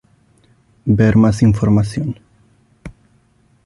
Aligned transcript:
Ver 0.85 1.15
más 1.15 1.43
información. 1.43 2.19